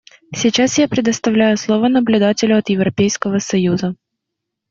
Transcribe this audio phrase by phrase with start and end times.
[0.33, 3.93] Сейчас я предоставляю слово наблюдателю от Европейского Союза.